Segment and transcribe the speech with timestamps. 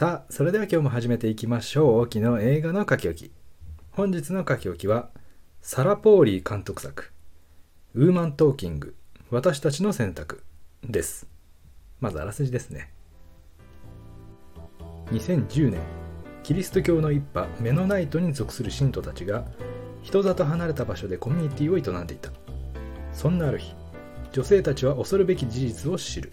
[0.00, 2.00] さあそれでは今日も始めていきましょう。
[2.00, 3.32] 沖の映画の書き置き。
[3.90, 5.10] 本日の書き置きは
[5.60, 7.12] サラ・ポーリー監督作
[7.92, 8.94] 「ウーマントーキング
[9.28, 10.42] 私たちの選択」
[10.88, 11.28] です。
[12.00, 12.94] まずあらすじですね。
[15.10, 15.82] 2010年
[16.44, 19.44] キリスト教の一派メノナイトに属する信徒たちが
[20.00, 22.30] 人里離れた場所でコミュニティを営んでいた。
[23.12, 23.74] そんなある日
[24.32, 26.32] 女性たちは恐るべき事実を知る。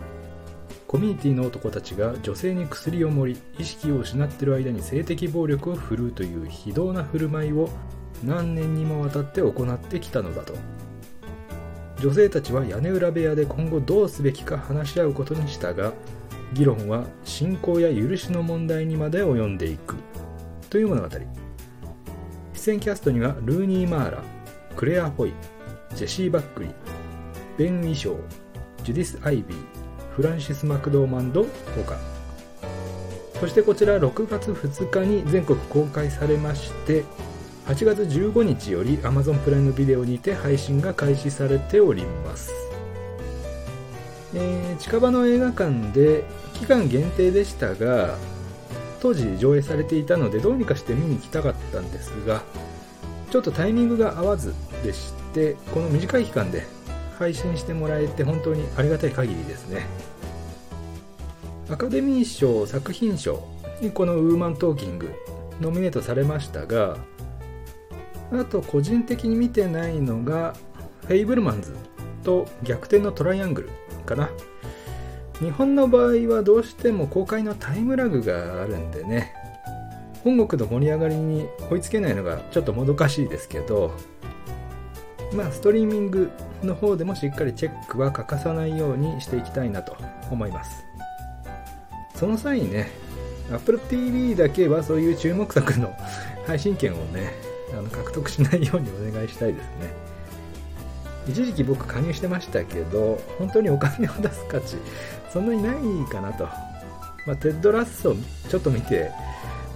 [0.87, 7.69] コミュニティの男たちが女性に薬を盛り意識を失っている間に性的暴力を振るうという非道な振る舞いを
[8.23, 10.53] 何年にもわたって行ってきたのだと。
[11.99, 15.93] 女性たちは屋根裏部屋で今後どうすべきか話し合うことにしたが
[16.53, 19.95] 議論は信仰や許しの問題にまで及んでいく。
[20.69, 21.09] という物語。
[22.53, 24.23] 出演キャストにはルーニー・マーラ
[24.75, 25.33] クレア・ホイ
[25.95, 26.69] ジェシー・バックリ
[27.57, 28.17] ベン・ウィショー
[28.83, 29.76] ジュディス・アイビー
[30.17, 31.95] フランシス・マクドーマンド他
[33.39, 37.05] そしてこちら6月2日に全国公開されまして
[37.67, 42.51] 8月15日より Amazon プライムビデオにて配信が開始されております、
[44.33, 46.23] えー、近場の映画館で
[46.55, 48.17] 期間限定でしたが
[48.99, 52.41] 当時上映されていたのでどうにかして見に行きたかったんですが
[53.29, 56.65] ちょっとタイミングが合わずでしてこの短い期間で
[57.17, 59.87] 配信してもらえて本当にありがたい限りですね。
[61.69, 63.45] アカデミー賞作品賞
[63.81, 65.13] にこのウーマントーキング
[65.59, 66.97] ノミネートされましたが
[68.31, 70.53] あと個人的に見てないのが
[71.07, 71.75] フェイブルマンズ
[72.23, 73.69] と逆転のトライアングル
[74.05, 74.29] かな。
[75.39, 79.33] 日本の場合はどうしても公開のタイムラグがあるんでね。
[80.23, 83.93] 本国の盛り上がりに追いつけないのがちょっともどかしいですけど
[85.33, 86.31] まあストリーミング
[86.63, 89.95] の方でもしっかりチェックは欠かさないようにしていきたいなと
[90.29, 90.86] 思います。
[92.17, 92.89] その際にね
[93.51, 95.95] Apple TV だけはそういう注目作の
[96.45, 97.33] 配信権をね
[97.71, 99.93] あの獲得しないようにお願いしたいですね。
[101.27, 104.77] 一時期僕加入してましたけど本当にお金を出す価値
[105.31, 105.73] そんなにな
[106.05, 106.45] いかなと、
[107.25, 108.15] まあ、テッドラッソ
[108.47, 109.11] ちょっと見て、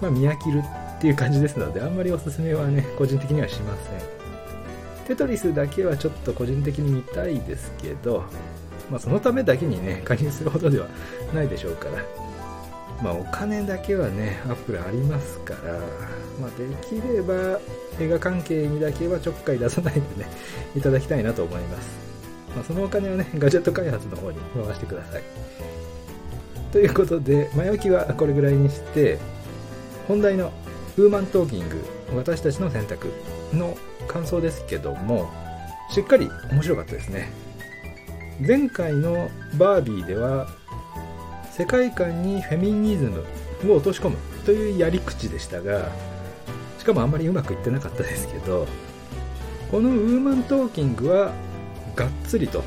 [0.00, 0.62] まあ、見飽きる
[0.96, 4.22] っていう感じですのであんまりおすすめはね個人的にはしません。
[5.06, 8.24] テトリスだけはちょっと個人的に見たいですけど、
[8.92, 10.86] まあ、そのためだけにね、加入するほどでは
[11.32, 12.04] ないでしょうから。
[13.02, 15.72] まあ、お金だけはね、アップルありますから、
[16.38, 17.58] まあ、できれば
[17.98, 20.06] 映画関係にだけはちょっかい出さないでね、
[20.76, 21.88] いただきたいなと思います。
[22.54, 25.22] まあ、そのお金はね、ガジェット開発の方に回してください。
[26.70, 29.18] ということで、前置きはこれぐらいにして、
[30.06, 30.52] 本題の
[30.98, 31.82] ウーマントーキング、
[32.14, 33.08] 私たちの選択
[33.54, 33.74] の
[34.06, 35.32] 感想ですけども、
[35.90, 37.32] しっかり面白かったですね。
[38.44, 40.48] 前回のバービーでは、
[41.52, 45.88] 世界観にフェミニズムを落とし込むというやり口でしたが、
[46.76, 48.66] しかもあんまりうまくいってなかったですけど、
[49.70, 51.32] このウーマントーキングは
[51.94, 52.64] がっつりと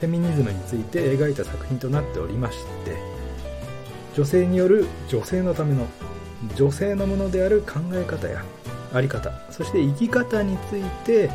[0.00, 2.94] フェミニズムについて描いた作品となっておりまして、
[4.14, 5.86] 女性による女性のための
[6.54, 8.44] 女性のものである考え方や
[8.92, 11.30] あり方そして生き方について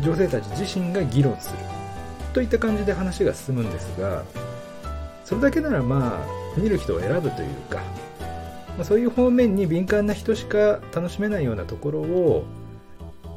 [0.00, 1.75] 女性たち自身が議論する。
[2.36, 4.22] といった感じで話が進むんですが
[5.24, 7.80] それだけならまあ見る人を選ぶというか、
[8.76, 12.44] まあ、そういう方面に敏感な人しか楽しめないようなところを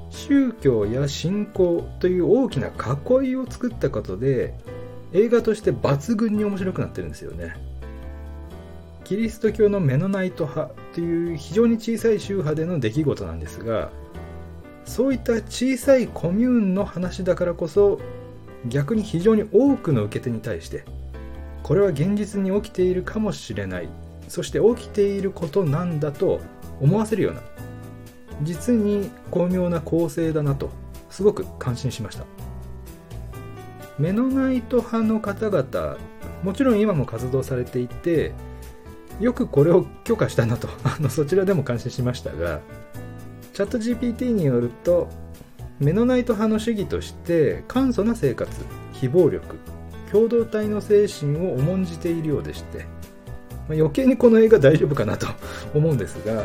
[0.10, 4.54] 宗教や信仰という大きな囲いを作ったことで
[5.14, 7.56] 映画として抜群に面白くなってるんですよね。
[9.06, 13.92] キリスト教のメノナイト派という非常に小さい宗派での出来事なんですが
[14.84, 18.00] そういった小さいコミューンの話だからこそ
[18.68, 20.84] 逆に非常に多くの受け手に対して
[21.64, 23.90] これは現実に起きているかもしれない。
[24.28, 26.40] そして起きていることなんだと
[26.80, 27.42] 思わせるような
[28.44, 30.70] 実に巧妙な構成だなと
[31.10, 32.26] すごく感心しました。
[33.98, 35.98] メノナイト派の方々
[36.44, 38.34] もちろん今も活動されていて
[39.20, 42.62] よくこれを許可したなとあのそちらでも感心しましたが
[43.54, 45.10] チャット GPT によると
[45.80, 48.52] メノナイト派の主義として簡素な生活
[48.92, 49.58] 非暴力
[50.12, 55.28] 共同体の精神を重んじているようでして、まあ、余計にこの映画大丈夫かなと
[55.74, 56.44] 思うんですが、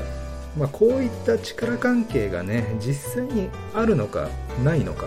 [0.56, 4.28] まあ、こういった力関係がね実際にあるのか
[4.62, 5.06] ないのか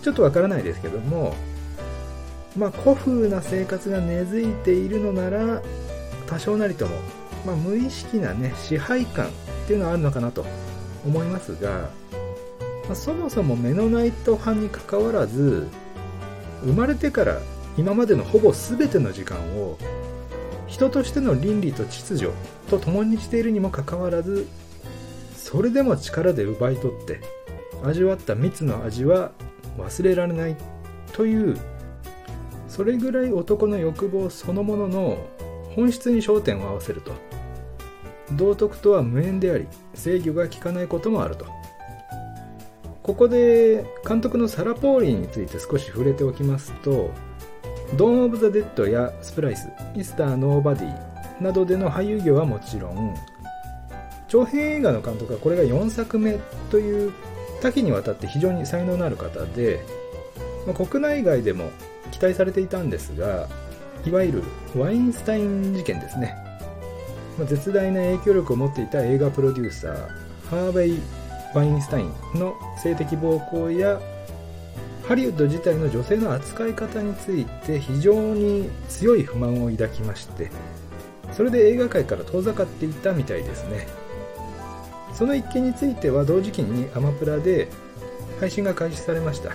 [0.00, 1.34] ちょっとわからないですけども
[2.56, 5.60] まあ古風な生活が根付いているのなら
[6.26, 6.96] 多少なりとも、
[7.44, 9.30] まあ、無意識なね支配感っ
[9.66, 10.46] ていうのはあるのかなと
[11.04, 11.90] 思いますが、
[12.86, 15.68] まあ、そもそもメノナイト派にかかわらず
[16.64, 17.40] 生まれてから
[17.76, 19.78] 今までのほぼ全ての時間を
[20.66, 22.32] 人としての倫理と秩序
[22.68, 24.48] と共にしているにもかかわらず
[25.36, 27.20] それでも力で奪い取って
[27.84, 29.32] 味わった蜜の味は
[29.78, 30.56] 忘れられない
[31.12, 31.58] という
[32.68, 35.18] それぐらい男の欲望そのものの
[35.74, 37.12] 本質に焦点を合わせると。
[38.32, 41.46] 道徳とは無縁であり制御が効かないこともあると。
[43.02, 47.10] ここで監督のサラ・ポーリーについて少し触れておきますと
[47.96, 53.14] ドーン・オブ・ザ・デッドやスプライス、ミスター・ノーバディなどでの俳優業はもちろん
[54.28, 56.38] 長編映画の監督はこれが4作目
[56.70, 57.12] という
[57.60, 59.84] 多岐にわたって非常に才能のある方で、
[60.66, 61.70] まあ、国内外でも
[62.12, 63.48] 期待されていたんですが
[64.06, 64.42] いわゆる
[64.76, 66.34] ワインスタイン事件ですね、
[67.38, 69.94] まあ、絶大な影響力を持っていた映画プロデューサー
[70.48, 71.00] ハーベイ・
[71.54, 74.00] ワインスタインの性的暴行や
[75.06, 80.50] ハリウッド自体の女性の扱い方について非常に強い不満を抱きまして
[81.32, 83.86] それで映画界から遠ざかっていたみたいですね。
[85.14, 87.68] その一件については同時期にアマプラで
[88.40, 89.52] 配信が開始されました。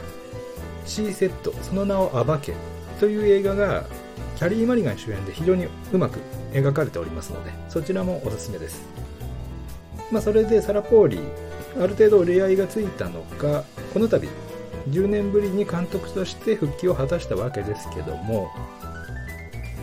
[0.85, 2.53] C セットその名を暴け
[2.99, 3.85] という映画が
[4.38, 6.19] キャリー・マリガン主演で非常にうまく
[6.51, 8.81] 描かれておりますのでそちらもおすすめです。
[10.11, 14.27] まあそれでサラ・ポーリーある程度折り合いがついたのかこの度
[14.89, 18.49] 10年ぶりに監督として復帰を果たしたわけですけども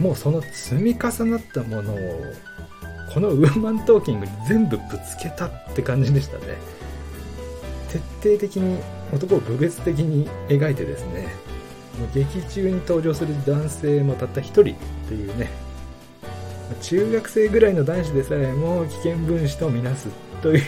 [0.00, 2.32] もうその積み重なったものを
[3.12, 6.56] このウーマントーキングに全部ぶつけたって感じでしたね。
[7.94, 7.98] 徹
[8.30, 8.82] 底的に
[9.12, 11.28] 男を部別的に描いてですね
[12.12, 14.74] 劇中に登場する男性もたった一人
[15.06, 15.48] というね
[16.80, 20.08] 中学生ぐらいの男子でさえも危険分子とみなす
[20.42, 20.62] という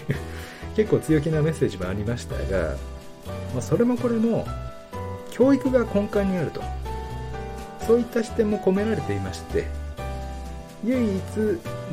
[0.76, 2.76] 結構強気なメッセージもありましたが
[3.52, 4.46] まあ、それもこれも
[5.30, 6.62] 教育が根幹にあると。
[7.86, 9.66] そういった視点も込められていまして
[10.84, 11.22] 唯一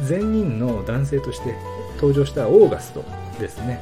[0.06, 1.56] 善人の男性として
[1.98, 3.06] 登場したオーガスト
[3.40, 3.80] ですね。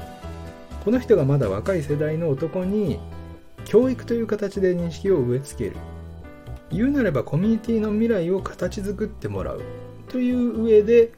[0.84, 3.00] この人がまだ若い世代の男に
[3.66, 5.78] 教育という形で認識を植え付ける。
[6.70, 9.62] 言うなればコミュニティの未来を形作ってもらう。
[10.12, 11.14] という上で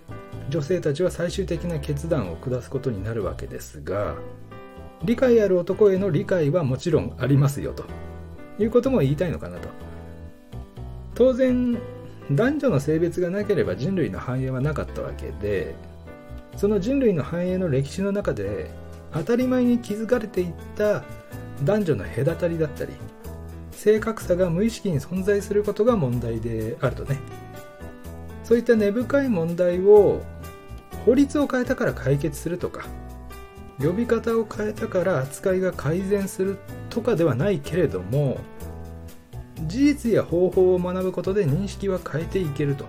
[0.49, 4.15] 女性たちは最終的な決断を下すことになるわけですが
[5.03, 7.83] 理解ある男への理解はもちろんありますよと。
[8.59, 9.67] いうことも言いたいのかなと。
[11.15, 11.77] 当然
[12.31, 15.75] 男女の性別がなければ人類の繁栄はなかったわけで
[16.55, 18.69] その人類の繁栄の歴史の中で
[19.11, 21.03] 当たり前に築かれていった
[21.63, 22.93] 男女の隔たりだったり
[23.71, 27.17] 性格差が無意識に存在することが問題であるとね。
[28.43, 30.21] そういった根深い問題を
[31.05, 32.85] 法律を変えたから解決するとか
[33.79, 36.57] 呼び方を変えたから扱いが改善する
[36.89, 38.39] とかではないけれども
[39.65, 42.85] 事実や方法を学ぶことで認識は変えていけると。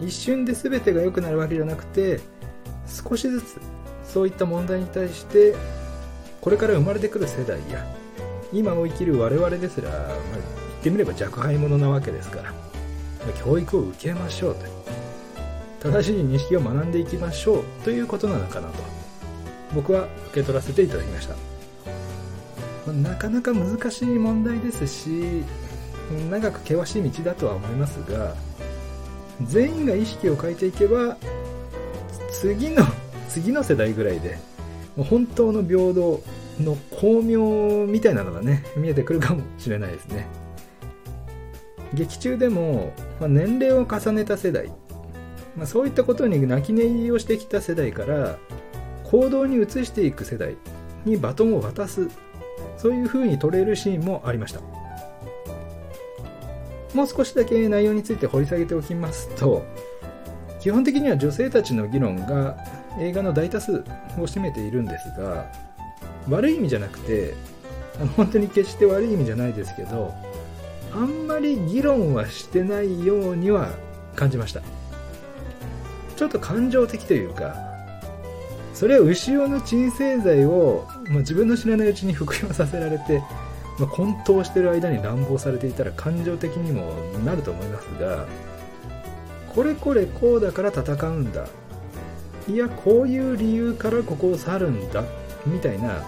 [0.00, 2.20] 一瞬で全てが良くなるわけじゃなくて
[2.86, 3.60] 少しずつ
[4.04, 5.54] そういった問題に対して
[6.40, 7.84] これから生まれてくる世代や
[8.52, 10.18] 今を生きる我々ですら、まあ、言っ
[10.82, 12.63] てみれば若輩者なわけですから
[13.32, 14.66] 教育を受けましょうと。
[15.80, 19.04] 正しい認識を学んでいきましょうということなのかなと。
[19.74, 21.28] 僕は受け取らせていただきまし
[22.86, 25.42] た、なかなか難しい問題ですし
[26.30, 28.34] 長く険しい道だとは思いますが
[29.42, 31.16] 全員が意識を変えていけば
[32.30, 32.84] 次の
[33.28, 34.38] 次の世代ぐらいで
[34.96, 36.22] もう本当の平等
[36.60, 40.43] の巧妙みたいなのがね見えてくるかもしれないですね。
[41.94, 44.68] 劇中でも、まあ、年齢を重ねた世代、
[45.56, 48.38] まあ、そういったことに泣き寝入りをしてきた世代から
[49.04, 50.56] 行動に移していく世代
[51.04, 52.08] にバトンを渡す。
[52.76, 54.60] そういう風に取れるシーンもありました。
[56.94, 59.66] もう少しだけ内容について掘り下げておきますと
[60.60, 62.56] 基本的には女性たちの議論が
[63.00, 63.82] 映画の大多数を
[64.18, 65.50] 占めているんですが
[66.28, 67.34] 悪い意味じゃなくて
[68.00, 70.14] あの本当に決して悪い意味じゃないですけど
[70.94, 73.70] あんまり議論はしてないようには
[74.14, 74.62] 感じました。
[76.16, 77.56] ちょっと感情的というか
[78.72, 83.18] それは牛用の鎮静剤を、まあ、自分の知らないうちに服用させられて、
[83.78, 86.92] まあ、混沌してる間に乱暴されていたら感情的にも
[87.24, 88.26] なると思いますが
[89.54, 91.46] これこれこうだから戦うんだ。
[92.48, 95.02] いやこういう理由からここを去るんだ。
[95.46, 96.02] みたいな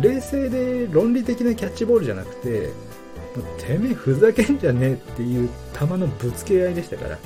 [0.00, 2.70] 冷静で論理的なキャッチボールじゃなくて
[3.42, 7.18] てめえふざけんじゃねえっていう球のぶつけ合いでしたから、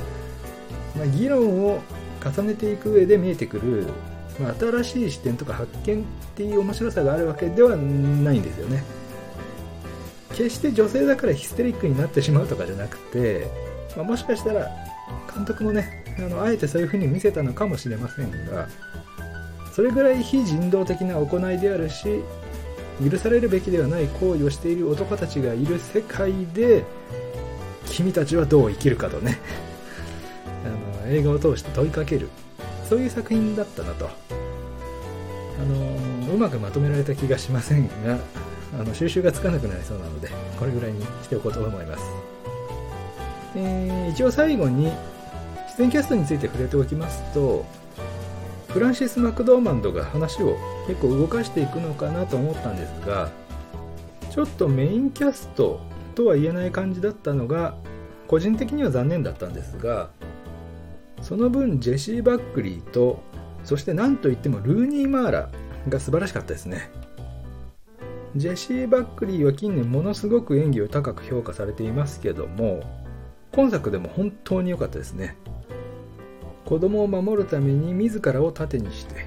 [0.97, 1.81] まあ、議論を
[2.25, 3.87] 重ねていく上で見えてくる
[4.38, 8.83] まあ、新しい視点とか発見っていう面白さがあるわけではないんですよね。
[10.31, 13.47] 決して女性だからヒステリックになってしまうとかじゃなくて
[13.97, 14.71] まあ、もしかしたら
[15.35, 18.69] 監督もねあのあえてそういう風に見せたのかもしれませんが
[19.73, 22.23] それぐらい非人道的な行いであるし
[23.09, 26.85] 許されるべきではない行為をしている男たちがいる世界で
[27.87, 29.38] 君たちはどう生きるかとね。
[30.64, 32.28] あの映画を通して問いかける。
[32.88, 34.09] そういう作品だったなと。
[35.61, 38.19] あのうまくまとめられた気がしませんが
[38.78, 42.04] あの収集がつかなくなりそうなのでこれぐらいにしておこうと思います、
[43.57, 44.90] えー、一応最後に
[45.76, 47.66] 出演キャストについて触れておきますと
[48.73, 53.31] フランシス・マクドーマンドが話を結構動かしていくのかなと思ったんですが
[54.31, 55.81] ちょっとメインキャスト
[56.15, 57.75] とは言えない感じだったのが
[58.29, 60.11] 個人的には残念だったんですが
[61.21, 63.21] その分ジェシー・バックリーと
[63.65, 65.50] そして何といってもルーニー・マーラ
[65.89, 66.91] が素晴らしかったですね。
[68.37, 72.81] ジェシー・バックリーは近年ものすごく演技を高く評価されていますけども
[73.53, 75.37] 今作でも本当に良かったですね。
[76.71, 79.27] 子供を守るために自らを盾にして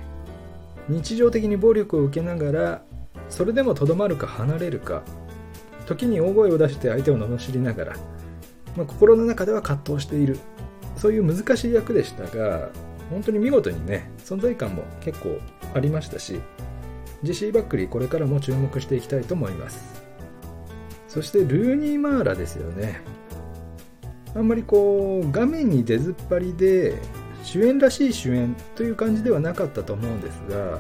[0.88, 2.84] 日常的に暴力を受けながら
[3.28, 5.04] それでもとどまるか離れるか
[5.86, 7.94] 時に大声を出して相手を罵りながら、
[8.78, 10.40] まあ、心の中では葛藤している。
[10.96, 12.70] そういう難しい役でしたが
[13.10, 15.38] 本当に見事にね存在感も結構
[15.74, 16.40] ありましたし
[17.24, 20.02] ジェシー・バックリーこれからも注目していきたいと思います。
[21.10, 23.02] そしてルーニー・マーラですよね。
[24.34, 26.98] あんまりこう画面に出ずっぱりで
[27.44, 30.80] 主演らしい主演という感じではなかったと思うんですが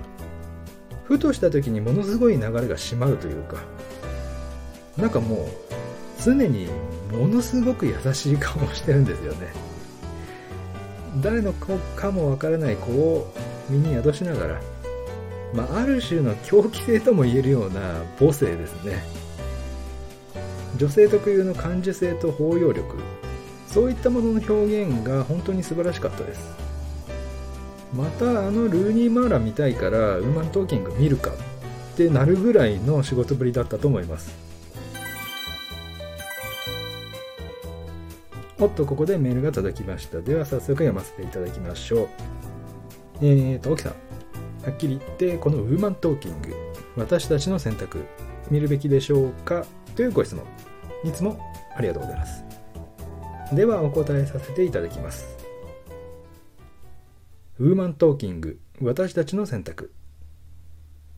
[1.04, 3.58] ふとした時にものすごい流れが締まるというか
[4.98, 5.48] なんかもう
[6.24, 6.68] 常に
[7.12, 9.48] ものすごく優しい顔をしてるんですよね。
[11.22, 13.32] 誰の子かもわからない子を
[13.70, 14.62] 身に宿しながら
[15.54, 19.04] まあ、ある種の狂気性とも言えるような母性ですね。
[20.78, 22.98] 女性特有の感受性と包容力。
[23.74, 26.54] そういったものの表現が本当に素晴らしかったです。
[27.92, 31.34] またあのルーニー・マーラ見たいからウーマントーキング見るかっ
[31.98, 34.32] てなるぐらいの仕事ぶりだったと思います。
[38.60, 40.22] おっとここでメールが届きました。
[40.22, 42.08] では早速読ませていただきましょう。
[43.22, 43.94] えーと沖さん。
[44.64, 46.54] はっきり言ってこのウーマントーキング
[46.96, 48.04] 私たちの選択
[48.52, 49.66] 見るべきでしょうか？
[49.96, 50.46] というご質問。
[51.04, 51.40] いつも
[51.76, 52.53] ありがとうございます。
[53.56, 55.38] ではお答えさせていただきます。
[57.60, 59.94] ウーマントーキング私たちの選択。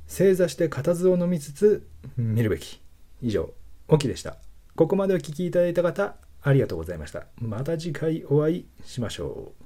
[0.07, 1.87] 正座して固唾を飲みつつ
[2.17, 2.81] 見るべき。
[3.21, 3.53] 以上
[3.87, 4.37] オキでした。
[4.75, 7.25] ここまでお聴きいただいた方ありがとうございました。
[7.37, 9.64] また次回お会いしましょう。